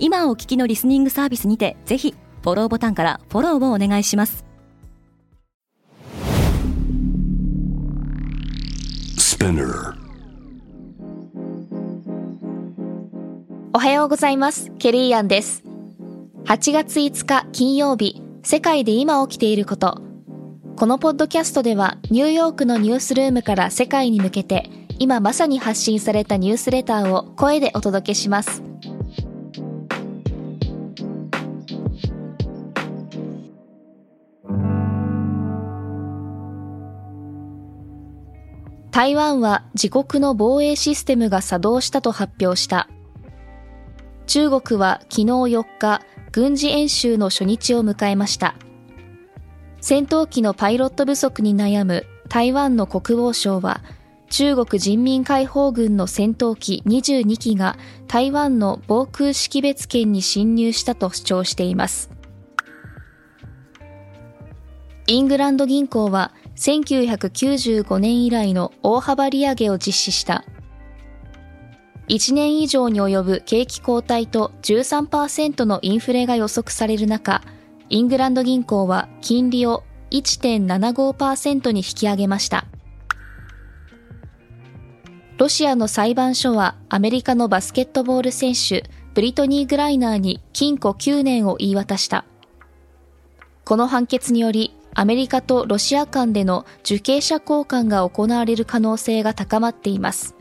[0.00, 4.44] 今お聞きのリスニングサービスにてぜひフォローボタンからフォローをお願いします。
[13.74, 14.72] おはようございます。
[14.78, 15.64] ケリーアンです。
[16.44, 20.00] 8月5日金曜日世界で今起きていること。
[20.76, 24.70] このポッドキャストではニューヨークのニュースルームから世界に向けて
[25.00, 28.62] 今まさに発信されたニュースレターを声でお届けします
[38.90, 42.88] 台湾は自国の防衛システムが作動したと発表した。
[44.26, 48.54] 中国は昨日4日軍事演習の初日を迎えました。
[49.80, 53.80] 戦闘機のパイロット不足に悩む台湾の国防省は
[54.28, 62.10] 中国人民解放軍の戦闘機22機が台湾の防空識別圏に侵入したと主張しています。
[65.06, 70.44] イングランド銀行は1995年以来の大幅利上げを実施した
[72.08, 77.42] 1年以上に及ぶ景気後退と13%のインフレが予測される中、
[77.90, 82.64] イングランド銀行は金利を1.75%に引き上げました。
[85.36, 92.24] ロシアの裁判所はアメリカのバスケットボール選手ブリトニー・グライナーに禁錮9年を言い渡した。
[93.64, 100.34] この判決によりアメリカとロシア間での受刑者交換が行われる可能性が高まっています。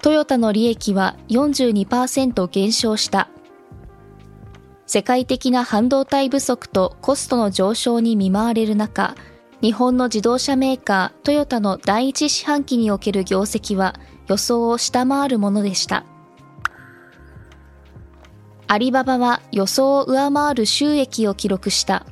[0.00, 3.28] トヨタの利益は42%減少した。
[4.86, 9.16] 世界的な半導体不足とコストの上昇に見舞われる中、
[9.60, 13.96] 日本の自動車メーカートヨタの第一四半期における業績は
[14.28, 16.04] 予想を下回るものでした。
[18.66, 22.06] アリババは予想を上回る収益を記録した。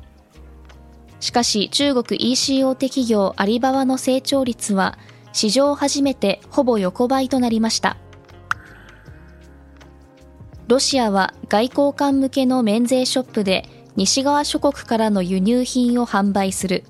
[1.19, 4.97] しかし中国 EC 大手企業アリババの成長率は
[5.31, 7.97] 史上初めてほぼ横ばいとなりました。
[10.67, 16.83] ロシアは外交官向けの免税ショップで西側諸国からの輸入品を販売する。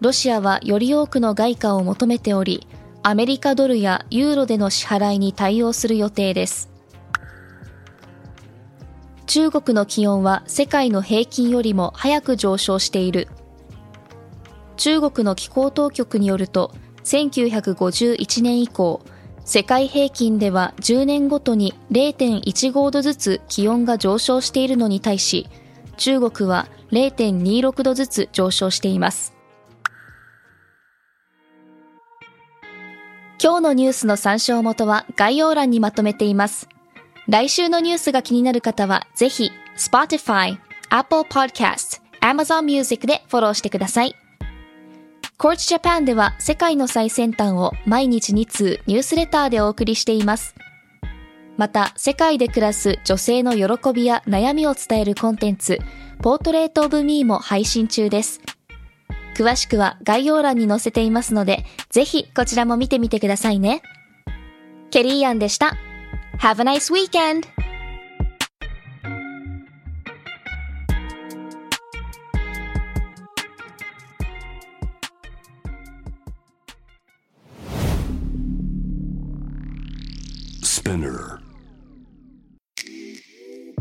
[0.00, 2.66] ロシアはより多くの外貨を求めており、
[3.02, 6.73] アメリカドルやユーロでの支払いに対応する予定です。
[9.26, 13.28] 中国の気温は世界の平均よりも早く上昇している。
[14.76, 16.72] 中国の気候当局によると、
[17.04, 19.00] 1951年以降、
[19.44, 25.46] 世界平均では10年ごとに0.15度ずつ気温が上昇しているのに対し、
[25.96, 29.34] 中国は0.26度ずつ上昇しています。
[33.42, 36.68] 今日のニュースの参照元は概要欄にまとめています。
[37.28, 40.58] 来週のニュースが気になる方は、ぜひ、Spotify、
[40.90, 44.14] Apple Podcast、Amazon Music でフォローしてください。
[45.38, 50.54] Coach Japan では世界の最先端を毎日2通ニュースレターでお送りしています。
[51.56, 55.78] また、世界で暮らす女性の喜びや悩みを伝えるコンテンツ、
[56.22, 58.40] ポートレートオブミーも配信中です。
[59.36, 63.82] 詳しくは概要欄に載せていますので、ぜひこちらも見てみてくださいね。
[64.90, 65.76] ケリーアンでした。
[66.38, 67.48] Have a nice weekend!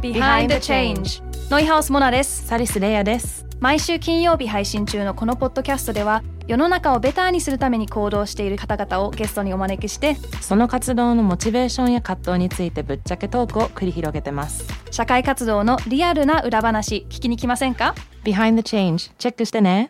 [0.02, 3.46] Behind the Change ノイハウスモナですサリスレイヤです。
[3.60, 14.66] 毎週金曜日配信中のこのポッドキャストでは世の中をベターにするために行動している方々をゲストにお招きしてその活動のモチベーションや葛藤についてぶっちゃけトークを繰り広げてます。
[14.92, 17.96] 社会活動のリアルな裏話聞きに来ませんか
[18.26, 19.90] ？Behind the Change チェックしてね。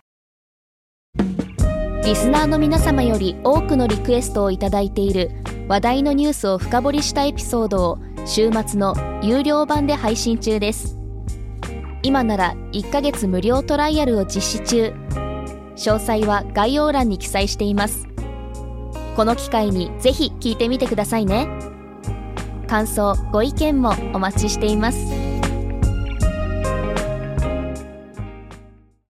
[2.05, 5.31] リスナーの皆様より多くのリクエストをいただいている
[5.67, 10.97] 話題のニュースを深掘りしたエピソードを週末の有料版で配信中です。
[12.03, 14.93] 今なら1ヶ月無料トライアルを実施中
[15.75, 18.07] 詳細は概要欄に記載しています。
[19.15, 21.47] この機会にぜひ聞いてみてくださいね。
[22.67, 25.22] 感想ご意見もお待ちしています。